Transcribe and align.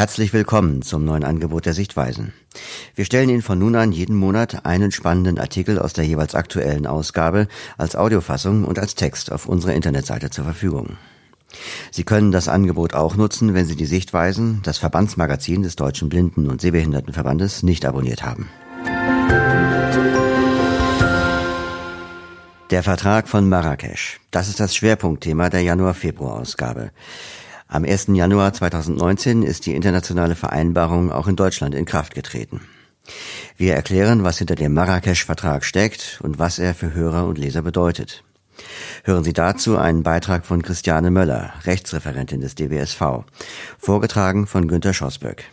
Herzlich 0.00 0.32
willkommen 0.32 0.80
zum 0.80 1.04
neuen 1.04 1.24
Angebot 1.24 1.66
der 1.66 1.74
Sichtweisen. 1.74 2.32
Wir 2.94 3.04
stellen 3.04 3.28
Ihnen 3.28 3.42
von 3.42 3.58
nun 3.58 3.76
an 3.76 3.92
jeden 3.92 4.16
Monat 4.16 4.64
einen 4.64 4.92
spannenden 4.92 5.38
Artikel 5.38 5.78
aus 5.78 5.92
der 5.92 6.06
jeweils 6.06 6.34
aktuellen 6.34 6.86
Ausgabe 6.86 7.48
als 7.76 7.96
Audiofassung 7.96 8.64
und 8.64 8.78
als 8.78 8.94
Text 8.94 9.30
auf 9.30 9.44
unserer 9.44 9.74
Internetseite 9.74 10.30
zur 10.30 10.44
Verfügung. 10.44 10.96
Sie 11.90 12.04
können 12.04 12.32
das 12.32 12.48
Angebot 12.48 12.94
auch 12.94 13.14
nutzen, 13.14 13.52
wenn 13.52 13.66
Sie 13.66 13.76
die 13.76 13.84
Sichtweisen, 13.84 14.62
das 14.62 14.78
Verbandsmagazin 14.78 15.62
des 15.62 15.76
Deutschen 15.76 16.08
Blinden- 16.08 16.48
und 16.48 16.62
Sehbehindertenverbandes, 16.62 17.62
nicht 17.62 17.84
abonniert 17.84 18.22
haben. 18.22 18.48
Der 22.70 22.82
Vertrag 22.82 23.28
von 23.28 23.50
Marrakesch. 23.50 24.18
Das 24.30 24.48
ist 24.48 24.60
das 24.60 24.74
Schwerpunktthema 24.74 25.50
der 25.50 25.60
Januar-Februar-Ausgabe. 25.60 26.90
Am 27.72 27.84
1. 27.84 28.08
Januar 28.14 28.52
2019 28.52 29.44
ist 29.44 29.64
die 29.64 29.76
internationale 29.76 30.34
Vereinbarung 30.34 31.12
auch 31.12 31.28
in 31.28 31.36
Deutschland 31.36 31.72
in 31.72 31.84
Kraft 31.84 32.16
getreten. 32.16 32.62
Wir 33.56 33.74
erklären, 33.74 34.24
was 34.24 34.38
hinter 34.38 34.56
dem 34.56 34.74
Marrakesch-Vertrag 34.74 35.64
steckt 35.64 36.18
und 36.20 36.40
was 36.40 36.58
er 36.58 36.74
für 36.74 36.94
Hörer 36.94 37.28
und 37.28 37.38
Leser 37.38 37.62
bedeutet. 37.62 38.24
Hören 39.04 39.22
Sie 39.22 39.32
dazu 39.32 39.76
einen 39.76 40.02
Beitrag 40.02 40.46
von 40.46 40.62
Christiane 40.62 41.12
Möller, 41.12 41.52
Rechtsreferentin 41.62 42.40
des 42.40 42.56
DBSV, 42.56 43.22
vorgetragen 43.78 44.48
von 44.48 44.66
Günter 44.66 44.92
Schosböck. 44.92 45.44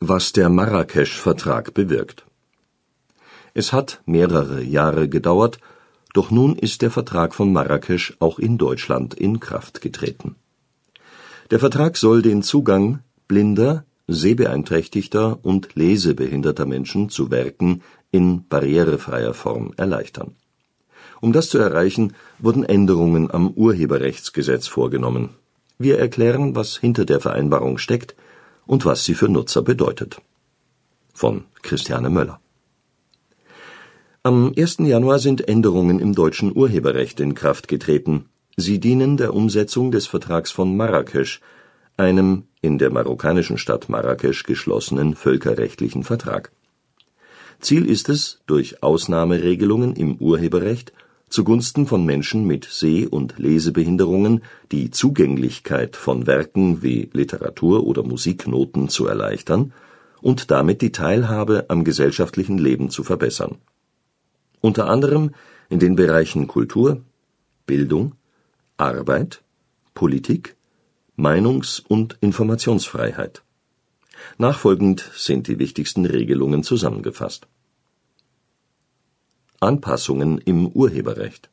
Was 0.00 0.32
der 0.32 0.50
Marrakesch-Vertrag 0.50 1.72
bewirkt. 1.72 2.26
Es 3.54 3.72
hat 3.72 4.02
mehrere 4.04 4.62
Jahre 4.62 5.08
gedauert, 5.08 5.60
doch 6.12 6.30
nun 6.30 6.56
ist 6.56 6.82
der 6.82 6.90
Vertrag 6.90 7.34
von 7.34 7.54
Marrakesch 7.54 8.18
auch 8.18 8.38
in 8.38 8.58
Deutschland 8.58 9.14
in 9.14 9.40
Kraft 9.40 9.80
getreten. 9.80 10.36
Der 11.50 11.58
Vertrag 11.58 11.96
soll 11.96 12.22
den 12.22 12.42
Zugang 12.42 13.00
blinder, 13.26 13.84
sehbeeinträchtigter 14.06 15.38
und 15.42 15.74
lesebehinderter 15.74 16.66
Menschen 16.66 17.08
zu 17.08 17.30
Werken 17.30 17.82
in 18.10 18.46
barrierefreier 18.48 19.34
Form 19.34 19.72
erleichtern. 19.76 20.36
Um 21.20 21.32
das 21.32 21.48
zu 21.48 21.58
erreichen, 21.58 22.14
wurden 22.38 22.64
Änderungen 22.64 23.30
am 23.30 23.50
Urheberrechtsgesetz 23.50 24.66
vorgenommen. 24.66 25.30
Wir 25.78 25.98
erklären, 25.98 26.54
was 26.54 26.76
hinter 26.76 27.04
der 27.04 27.20
Vereinbarung 27.20 27.78
steckt 27.78 28.14
und 28.66 28.84
was 28.84 29.04
sie 29.04 29.14
für 29.14 29.28
Nutzer 29.28 29.62
bedeutet. 29.62 30.20
Von 31.14 31.44
Christiane 31.62 32.10
Möller 32.10 32.40
am 34.28 34.52
1. 34.54 34.78
Januar 34.80 35.20
sind 35.20 35.48
Änderungen 35.48 36.00
im 36.00 36.14
deutschen 36.14 36.54
Urheberrecht 36.54 37.18
in 37.18 37.34
Kraft 37.34 37.66
getreten. 37.66 38.26
Sie 38.60 38.80
dienen 38.80 39.16
der 39.16 39.34
Umsetzung 39.34 39.92
des 39.92 40.08
Vertrags 40.08 40.50
von 40.50 40.76
Marrakesch, 40.76 41.40
einem 41.96 42.42
in 42.60 42.78
der 42.78 42.90
marokkanischen 42.90 43.56
Stadt 43.56 43.88
Marrakesch 43.88 44.42
geschlossenen 44.42 45.14
völkerrechtlichen 45.14 46.02
Vertrag. 46.02 46.50
Ziel 47.60 47.88
ist 47.88 48.08
es, 48.08 48.40
durch 48.46 48.82
Ausnahmeregelungen 48.82 49.94
im 49.94 50.16
Urheberrecht 50.16 50.92
zugunsten 51.28 51.86
von 51.86 52.04
Menschen 52.04 52.46
mit 52.48 52.64
Seh- 52.64 53.06
und 53.06 53.38
Lesebehinderungen 53.38 54.42
die 54.72 54.90
Zugänglichkeit 54.90 55.94
von 55.94 56.26
Werken 56.26 56.82
wie 56.82 57.10
Literatur 57.12 57.86
oder 57.86 58.02
Musiknoten 58.02 58.88
zu 58.88 59.06
erleichtern 59.06 59.72
und 60.20 60.50
damit 60.50 60.82
die 60.82 60.90
Teilhabe 60.90 61.66
am 61.68 61.84
gesellschaftlichen 61.84 62.58
Leben 62.58 62.90
zu 62.90 63.04
verbessern 63.04 63.58
unter 64.60 64.88
anderem 64.88 65.30
in 65.68 65.78
den 65.78 65.96
Bereichen 65.96 66.46
Kultur, 66.46 67.02
Bildung, 67.66 68.14
Arbeit, 68.78 69.42
Politik, 69.92 70.54
Meinungs 71.16 71.80
und 71.80 72.16
Informationsfreiheit. 72.20 73.42
Nachfolgend 74.38 75.10
sind 75.16 75.48
die 75.48 75.58
wichtigsten 75.58 76.06
Regelungen 76.06 76.62
zusammengefasst. 76.62 77.48
Anpassungen 79.58 80.38
im 80.38 80.68
Urheberrecht 80.68 81.50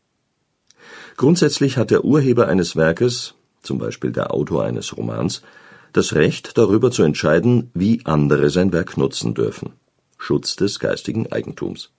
Grundsätzlich 1.18 1.78
hat 1.78 1.90
der 1.90 2.06
Urheber 2.06 2.48
eines 2.48 2.76
Werkes, 2.76 3.34
zum 3.64 3.80
Beispiel 3.80 4.12
der 4.12 4.32
Autor 4.32 4.64
eines 4.64 4.96
Romans, 4.96 5.42
das 5.94 6.14
Recht, 6.14 6.60
darüber 6.60 6.92
zu 6.92 7.02
entscheiden, 7.02 7.72
wie 7.74 8.02
andere 8.06 8.52
sein 8.52 8.72
Werk 8.72 8.98
nutzen 8.98 9.34
dürfen 9.34 9.74
(Schutz 10.20 10.56
des 10.56 10.78
geistigen 10.78 11.32
Eigentums 11.32 11.90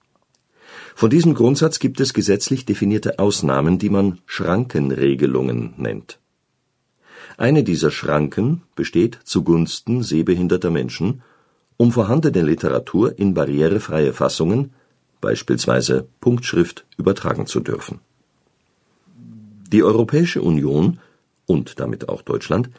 von 0.94 1.10
diesem 1.10 1.34
Grundsatz 1.34 1.78
gibt 1.78 2.00
es 2.00 2.14
gesetzlich 2.14 2.64
definierte 2.64 3.18
Ausnahmen, 3.18 3.78
die 3.78 3.90
man 3.90 4.18
Schrankenregelungen 4.26 5.74
nennt. 5.76 6.18
Eine 7.36 7.64
dieser 7.64 7.90
Schranken 7.90 8.62
besteht 8.74 9.18
zugunsten 9.24 10.02
sehbehinderter 10.02 10.70
Menschen, 10.70 11.22
um 11.76 11.92
vorhandene 11.92 12.40
Literatur 12.40 13.18
in 13.18 13.34
barrierefreie 13.34 14.14
Fassungen, 14.14 14.72
beispielsweise 15.20 16.06
Punktschrift, 16.20 16.86
übertragen 16.96 17.46
zu 17.46 17.60
dürfen. 17.60 18.00
Die 19.70 19.82
Europäische 19.82 20.40
Union 20.40 20.98
und 21.44 21.78
damit 21.78 22.08
auch 22.08 22.22
Deutschland 22.22 22.70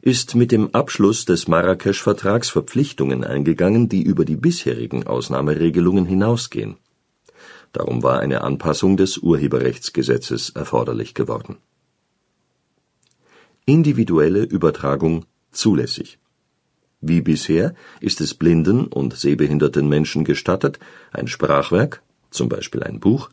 ist 0.00 0.34
mit 0.34 0.50
dem 0.50 0.74
Abschluss 0.74 1.26
des 1.26 1.48
Marrakesch-Vertrags 1.48 2.48
Verpflichtungen 2.48 3.24
eingegangen, 3.24 3.88
die 3.88 4.02
über 4.02 4.24
die 4.24 4.36
bisherigen 4.36 5.06
Ausnahmeregelungen 5.06 6.06
hinausgehen 6.06 6.76
Darum 7.72 8.02
war 8.02 8.20
eine 8.20 8.42
Anpassung 8.42 8.96
des 8.96 9.18
Urheberrechtsgesetzes 9.18 10.50
erforderlich 10.50 11.14
geworden. 11.14 11.56
Individuelle 13.64 14.42
Übertragung 14.42 15.24
zulässig. 15.50 16.18
Wie 17.00 17.20
bisher 17.20 17.74
ist 18.00 18.20
es 18.20 18.34
blinden 18.34 18.86
und 18.86 19.14
sehbehinderten 19.14 19.88
Menschen 19.88 20.24
gestattet, 20.24 20.78
ein 21.12 21.28
Sprachwerk 21.28 22.02
zum 22.30 22.48
Beispiel 22.48 22.82
ein 22.82 23.00
Buch, 23.00 23.30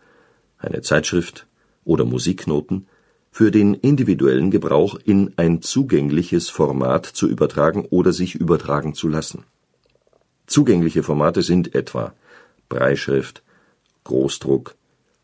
eine 0.58 0.82
Zeitschrift 0.82 1.48
oder 1.84 2.06
Musiknoten 2.06 2.88
für 3.32 3.52
den 3.52 3.74
individuellen 3.74 4.52
Gebrauch 4.52 4.96
in 5.04 5.34
ein 5.38 5.62
zugängliches 5.62 6.50
Format 6.50 7.06
zu 7.06 7.28
übertragen 7.28 7.86
oder 7.90 8.14
sich 8.14 8.36
übertragen 8.36 8.94
zu 8.94 9.08
lassen. 9.08 9.44
Zugängliche 10.46 11.04
Formate 11.04 11.42
sind 11.42 11.74
etwa 11.74 12.14
Breitschrift 12.70 13.44
Großdruck, 14.03 14.75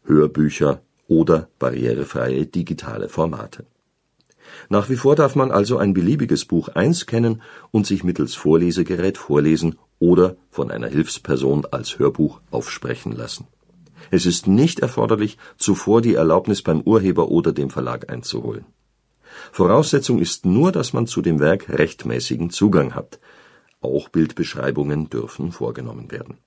Hörbücher 0.03 0.81
oder 1.07 1.49
barrierefreie 1.59 2.45
digitale 2.45 3.09
Formate. 3.09 3.65
Nach 4.69 4.89
wie 4.89 4.95
vor 4.95 5.15
darf 5.15 5.35
man 5.35 5.51
also 5.51 5.77
ein 5.77 5.93
beliebiges 5.93 6.45
Buch 6.45 6.69
einscannen 6.69 7.41
und 7.71 7.85
sich 7.85 8.03
mittels 8.03 8.35
Vorlesegerät 8.35 9.17
vorlesen 9.17 9.77
oder 9.99 10.37
von 10.49 10.71
einer 10.71 10.87
Hilfsperson 10.87 11.65
als 11.71 11.99
Hörbuch 11.99 12.41
aufsprechen 12.51 13.11
lassen. 13.11 13.47
Es 14.11 14.25
ist 14.25 14.47
nicht 14.47 14.79
erforderlich, 14.79 15.37
zuvor 15.57 16.01
die 16.01 16.15
Erlaubnis 16.15 16.61
beim 16.61 16.81
Urheber 16.81 17.29
oder 17.29 17.51
dem 17.51 17.69
Verlag 17.69 18.11
einzuholen. 18.11 18.65
Voraussetzung 19.51 20.19
ist 20.19 20.45
nur, 20.45 20.71
dass 20.71 20.93
man 20.93 21.05
zu 21.05 21.21
dem 21.21 21.39
Werk 21.39 21.69
rechtmäßigen 21.69 22.49
Zugang 22.49 22.95
hat. 22.95 23.19
Auch 23.81 24.09
Bildbeschreibungen 24.09 25.09
dürfen 25.09 25.51
vorgenommen 25.51 26.11
werden 26.11 26.37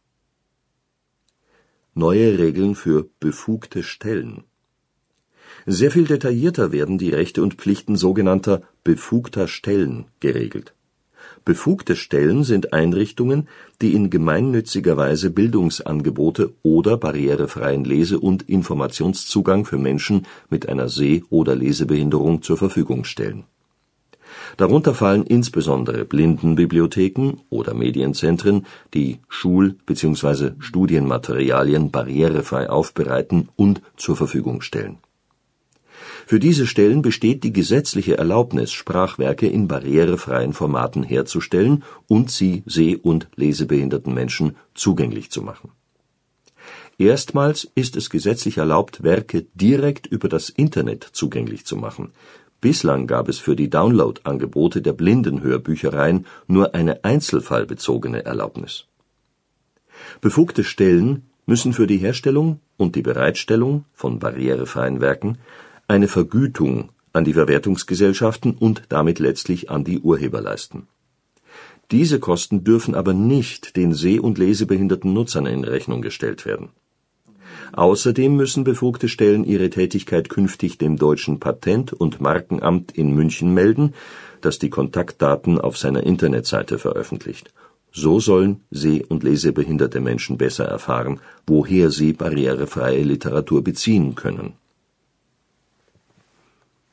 neue 1.94 2.38
Regeln 2.38 2.75
für 2.75 3.08
befugte 3.20 3.82
Stellen. 3.82 4.44
Sehr 5.66 5.91
viel 5.91 6.04
detaillierter 6.04 6.72
werden 6.72 6.98
die 6.98 7.10
Rechte 7.10 7.42
und 7.42 7.54
Pflichten 7.54 7.97
sogenannter 7.97 8.62
befugter 8.82 9.47
Stellen 9.47 10.06
geregelt. 10.20 10.75
Befugte 11.44 11.94
Stellen 11.97 12.44
sind 12.44 12.72
Einrichtungen, 12.72 13.48
die 13.81 13.94
in 13.94 14.10
gemeinnütziger 14.10 14.96
Weise 14.96 15.31
Bildungsangebote 15.31 16.55
oder 16.62 16.96
barrierefreien 16.96 17.84
Lese- 17.84 18.20
und 18.20 18.49
Informationszugang 18.49 19.64
für 19.64 19.78
Menschen 19.78 20.26
mit 20.50 20.69
einer 20.69 20.88
Seh- 20.88 21.25
oder 21.31 21.55
Lesebehinderung 21.55 22.43
zur 22.43 22.56
Verfügung 22.56 23.05
stellen 23.05 23.44
Darunter 24.56 24.94
fallen 24.94 25.25
insbesondere 25.25 26.05
Blindenbibliotheken 26.05 27.38
oder 27.50 27.75
Medienzentren, 27.75 28.67
die 28.94 29.19
Schul 29.29 29.76
bzw. 29.87 30.52
Studienmaterialien 30.58 31.90
barrierefrei 31.90 32.69
aufbereiten 32.69 33.49
und 33.56 33.82
zur 33.96 34.17
Verfügung 34.17 34.61
stellen. 34.61 34.99
Für 36.26 36.38
diese 36.38 36.67
Stellen 36.67 37.02
besteht 37.02 37.44
die 37.44 37.52
gesetzliche 37.52 38.19
Erlaubnis, 38.19 38.73
Sprachwerke 38.73 39.46
in 39.49 39.69
barrierefreien 39.69 40.52
Formaten 40.52 41.02
herzustellen 41.02 41.84
und 42.08 42.31
sie 42.31 42.62
seh 42.67 42.96
und 42.96 43.29
lesebehinderten 43.37 44.14
Menschen 44.14 44.56
zugänglich 44.75 45.31
zu 45.31 45.43
machen. 45.43 45.70
Erstmals 46.99 47.69
ist 47.75 47.96
es 47.96 48.11
gesetzlich 48.11 48.58
erlaubt, 48.58 49.02
Werke 49.02 49.46
direkt 49.55 50.06
über 50.06 50.29
das 50.29 50.50
Internet 50.50 51.08
zugänglich 51.12 51.64
zu 51.64 51.76
machen 51.76 52.12
Bislang 52.62 53.09
gab 53.09 53.29
es 53.29 53.38
für 53.41 53.56
die 53.56 53.69
Download-Angebote 53.69 54.82
der 54.82 54.93
Blindenhörbüchereien 54.93 56.26
nur 56.47 56.76
eine 56.76 57.03
einzelfallbezogene 57.03 58.25
Erlaubnis. 58.25 58.87
Befugte 60.20 60.62
Stellen 60.62 61.25
müssen 61.44 61.73
für 61.73 61.88
die 61.88 61.97
Herstellung 61.97 62.61
und 62.76 62.94
die 62.94 63.03
Bereitstellung 63.03 63.85
von 63.93 64.20
barrierefreien 64.20 65.00
Werken 65.00 65.38
eine 65.88 66.06
Vergütung 66.06 66.91
an 67.12 67.25
die 67.25 67.35
Verwertungsgesellschaften 67.35 68.53
und 68.55 68.85
damit 68.91 69.19
letztlich 69.19 69.69
an 69.69 69.82
die 69.82 69.99
Urheber 69.99 70.41
leisten. 70.41 70.87
Diese 71.91 72.20
Kosten 72.20 72.62
dürfen 72.62 72.94
aber 72.94 73.12
nicht 73.12 73.76
den 73.76 73.93
seh 73.93 74.20
und 74.20 74.38
lesebehinderten 74.38 75.12
Nutzern 75.12 75.47
in 75.47 75.65
Rechnung 75.65 76.00
gestellt 76.00 76.47
werden. 76.47 76.69
Außerdem 77.72 78.36
müssen 78.36 78.64
befugte 78.64 79.08
Stellen 79.08 79.44
ihre 79.44 79.70
Tätigkeit 79.70 80.28
künftig 80.28 80.76
dem 80.76 80.98
deutschen 80.98 81.40
Patent 81.40 81.94
und 81.94 82.20
Markenamt 82.20 82.92
in 82.92 83.14
München 83.14 83.54
melden, 83.54 83.94
das 84.42 84.58
die 84.58 84.69
Kontaktdaten 84.69 85.58
auf 85.58 85.78
seiner 85.78 86.02
Internetseite 86.02 86.78
veröffentlicht. 86.78 87.50
So 87.90 88.20
sollen 88.20 88.60
seh 88.70 89.04
und 89.04 89.22
lesebehinderte 89.22 90.00
Menschen 90.00 90.36
besser 90.36 90.64
erfahren, 90.64 91.20
woher 91.46 91.90
sie 91.90 92.12
barrierefreie 92.12 93.02
Literatur 93.02 93.64
beziehen 93.64 94.14
können. 94.14 94.54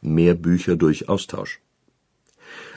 Mehr 0.01 0.33
Bücher 0.33 0.77
durch 0.77 1.09
Austausch 1.09 1.59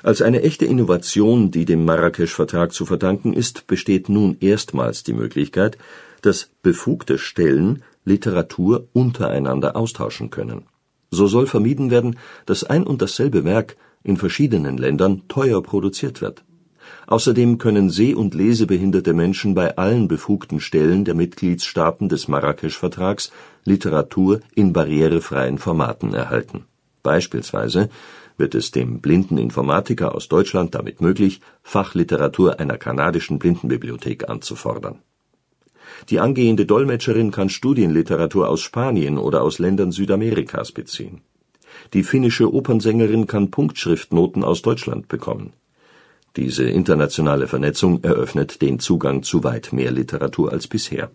Als 0.03 0.23
eine 0.23 0.43
echte 0.43 0.67
Innovation, 0.67 1.53
die 1.53 1.65
dem 1.65 1.85
Marrakesch-Vertrag 1.85 2.73
zu 2.73 2.85
verdanken 2.85 3.33
ist, 3.33 3.69
besteht 3.69 4.09
nun 4.09 4.37
erstmals 4.41 5.05
die 5.05 5.13
Möglichkeit, 5.13 5.79
dass 6.21 6.49
befugte 6.63 7.19
Stellen 7.19 7.83
Literatur 8.05 8.89
untereinander 8.93 9.77
austauschen 9.77 10.31
können. 10.31 10.67
So 11.11 11.27
soll 11.27 11.47
vermieden 11.47 11.91
werden, 11.91 12.17
dass 12.47 12.65
ein 12.65 12.85
und 12.85 13.03
dasselbe 13.03 13.45
Werk 13.45 13.77
in 14.03 14.17
verschiedenen 14.17 14.79
Ländern 14.79 15.23
teuer 15.29 15.63
produziert 15.63 16.21
wird. 16.21 16.45
Außerdem 17.07 17.59
können 17.59 17.91
seh 17.91 18.15
und 18.15 18.35
lesebehinderte 18.35 19.13
Menschen 19.13 19.55
bei 19.55 19.77
allen 19.77 20.09
befugten 20.09 20.59
Stellen 20.59 21.05
der 21.05 21.15
Mitgliedstaaten 21.15 22.09
des 22.09 22.29
Marrakesch-Vertrags 22.29 23.31
Literatur 23.65 24.41
in 24.55 24.73
barrierefreien 24.73 25.59
Formaten 25.59 26.15
erhalten. 26.15 26.65
Beispielsweise 27.03 27.89
wird 28.37 28.55
es 28.55 28.71
dem 28.71 29.01
blinden 29.01 29.39
Informatiker 29.39 30.15
aus 30.15 30.29
Deutschland 30.29 30.75
damit 30.75 31.01
möglich, 31.01 31.41
Fachliteratur 31.63 32.59
einer 32.59 32.79
kanadischen 32.79 33.39
Blindenbibliothek 33.39 34.29
anzufordern 34.29 35.01
die 36.09 36.21
angehende 36.21 36.67
Dolmetscherin 36.67 37.31
kann 37.31 37.49
Studienliteratur 37.49 38.49
aus 38.49 38.61
Spanien 38.61 39.19
oder 39.19 39.43
aus 39.43 39.59
Ländern 39.59 39.93
Südamerikas 39.93 40.73
beziehen. 40.73 41.23
Die 41.95 42.03
finnische 42.03 42.53
Opernsängerin 42.53 43.27
kann 43.27 43.51
Punktschriftnoten 43.51 44.45
aus 44.45 44.63
Deutschland 44.63 45.09
bekommen. 45.09 45.53
Diese 46.37 46.65
internationale 46.65 47.47
Vernetzung 47.47 48.03
eröffnet 48.03 48.63
den 48.63 48.79
Zugang 48.79 49.23
zu 49.23 49.45
weit 49.45 49.73
mehr 49.73 49.91
Literatur 49.91 50.51
als 50.51 50.67
bisher. 50.67 51.11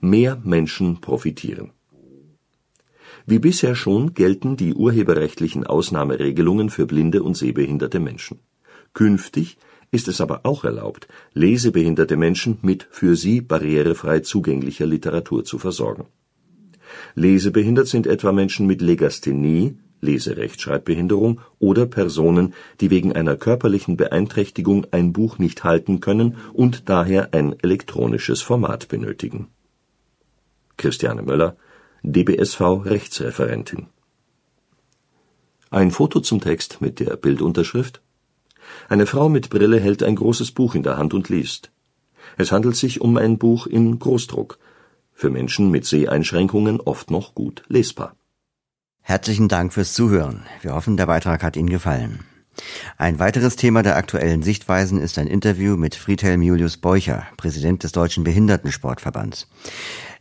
Mehr 0.00 0.40
Menschen 0.44 1.00
profitieren. 1.00 1.72
Wie 3.24 3.38
bisher 3.38 3.74
schon 3.74 4.14
gelten 4.14 4.56
die 4.56 4.74
urheberrechtlichen 4.74 5.66
Ausnahmeregelungen 5.66 6.70
für 6.70 6.86
blinde 6.86 7.22
und 7.22 7.36
sehbehinderte 7.36 7.98
Menschen. 7.98 8.40
Künftig 8.92 9.58
ist 9.96 10.08
es 10.12 10.20
aber 10.20 10.40
auch 10.50 10.62
erlaubt, 10.64 11.08
lesebehinderte 11.32 12.16
Menschen 12.26 12.58
mit 12.70 12.86
für 12.90 13.16
sie 13.16 13.40
barrierefrei 13.40 14.20
zugänglicher 14.20 14.86
Literatur 14.94 15.44
zu 15.50 15.58
versorgen. 15.58 16.06
Lesebehindert 17.14 17.88
sind 17.88 18.06
etwa 18.06 18.30
Menschen 18.32 18.66
mit 18.66 18.80
Legasthenie 18.82 19.78
(Leserechtschreibbehinderung) 20.02 21.40
oder 21.58 21.86
Personen, 21.86 22.52
die 22.80 22.90
wegen 22.90 23.12
einer 23.20 23.36
körperlichen 23.36 23.96
Beeinträchtigung 23.96 24.86
ein 24.90 25.12
Buch 25.14 25.38
nicht 25.38 25.64
halten 25.64 26.00
können 26.00 26.36
und 26.52 26.90
daher 26.90 27.32
ein 27.32 27.48
elektronisches 27.66 28.42
Format 28.42 28.88
benötigen. 28.88 29.48
Christiane 30.76 31.22
Möller, 31.22 31.56
dbsv 32.02 32.60
Rechtsreferentin 32.84 33.86
Ein 35.70 35.90
Foto 35.90 36.20
zum 36.20 36.40
Text 36.48 36.82
mit 36.82 37.00
der 37.00 37.16
Bildunterschrift 37.16 38.02
eine 38.88 39.06
Frau 39.06 39.28
mit 39.28 39.50
Brille 39.50 39.80
hält 39.80 40.02
ein 40.02 40.16
großes 40.16 40.52
Buch 40.52 40.74
in 40.74 40.82
der 40.82 40.96
Hand 40.96 41.14
und 41.14 41.28
liest. 41.28 41.70
Es 42.36 42.52
handelt 42.52 42.76
sich 42.76 43.00
um 43.00 43.16
ein 43.16 43.38
Buch 43.38 43.66
in 43.66 43.98
Großdruck, 43.98 44.58
für 45.12 45.30
Menschen 45.30 45.70
mit 45.70 45.86
Seheinschränkungen 45.86 46.80
oft 46.80 47.10
noch 47.10 47.34
gut 47.34 47.62
lesbar. 47.68 48.14
Herzlichen 49.00 49.48
Dank 49.48 49.72
fürs 49.72 49.94
Zuhören. 49.94 50.42
Wir 50.60 50.74
hoffen, 50.74 50.96
der 50.96 51.06
Beitrag 51.06 51.42
hat 51.42 51.56
Ihnen 51.56 51.70
gefallen. 51.70 52.24
Ein 52.96 53.18
weiteres 53.18 53.56
Thema 53.56 53.82
der 53.82 53.96
aktuellen 53.96 54.42
Sichtweisen 54.42 54.98
ist 54.98 55.18
ein 55.18 55.26
Interview 55.26 55.76
mit 55.76 55.94
Friedhelm 55.94 56.42
Julius 56.42 56.76
Beucher, 56.78 57.26
Präsident 57.36 57.82
des 57.82 57.92
Deutschen 57.92 58.24
Behindertensportverbands. 58.24 59.48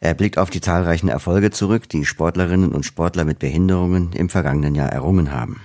Er 0.01 0.13
blickt 0.13 0.37
auf 0.37 0.49
die 0.49 0.61
zahlreichen 0.61 1.07
Erfolge 1.07 1.51
zurück, 1.51 1.89
die 1.89 2.05
Sportlerinnen 2.05 2.73
und 2.73 2.85
Sportler 2.85 3.23
mit 3.23 3.39
Behinderungen 3.39 4.11
im 4.13 4.29
vergangenen 4.29 4.75
Jahr 4.75 4.89
errungen 4.89 5.31
haben. 5.31 5.61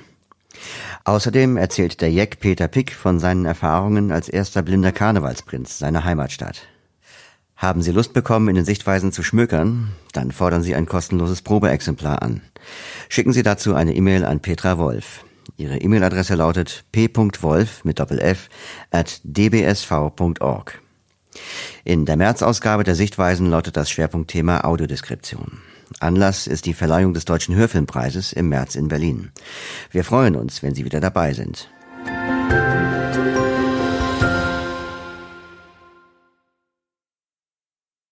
Außerdem 1.05 1.57
erzählt 1.57 2.01
der 2.01 2.11
Jeck 2.11 2.41
Peter 2.41 2.69
Pick 2.69 2.95
von 2.95 3.19
seinen 3.19 3.45
Erfahrungen 3.45 4.12
als 4.12 4.29
erster 4.29 4.62
blinder 4.62 4.93
Karnevalsprinz 4.93 5.79
seiner 5.79 6.05
Heimatstadt. 6.05 6.69
Haben 7.57 7.83
Sie 7.83 7.93
Lust 7.93 8.15
bekommen, 8.15 8.49
in 8.49 8.55
den 8.55 8.65
Sichtweisen 8.65 9.12
zu 9.12 9.23
schmökern? 9.23 9.93
Dann 10.12 10.33
fordern 10.33 10.62
Sie 10.62 10.75
ein 10.75 10.87
kostenloses 10.87 11.43
Probeexemplar 11.43 12.23
an. 12.23 12.41
Schicken 13.09 13.33
Sie 13.33 13.43
dazu 13.43 13.75
eine 13.75 13.95
E-Mail 13.95 14.25
an 14.25 14.41
Petra 14.41 14.79
Wolf. 14.79 15.25
Ihre 15.57 15.77
E-Mail-Adresse 15.77 16.37
lautet 16.37 16.85
p.wolf 16.91 17.85
mit 17.85 17.99
Doppel-F 17.99 18.49
at 18.91 19.21
dbsv.org. 19.25 20.81
In 21.85 22.07
der 22.07 22.17
März-Ausgabe 22.17 22.85
der 22.85 22.95
Sichtweisen 22.95 23.51
lautet 23.51 23.77
das 23.77 23.91
Schwerpunktthema 23.91 24.62
Audiodeskription. 24.65 25.61
Anlass 25.98 26.46
ist 26.46 26.66
die 26.66 26.75
Verleihung 26.75 27.14
des 27.14 27.25
Deutschen 27.25 27.56
Hörfilmpreises 27.56 28.32
im 28.32 28.48
März 28.48 28.76
in 28.76 28.88
Berlin. 28.88 29.32
Wir 29.90 30.04
freuen 30.04 30.37
uns, 30.37 30.62
wenn 30.62 30.75
Sie 30.75 30.84
wieder 30.84 31.00
dabei 31.00 31.34
sind. 31.34 31.69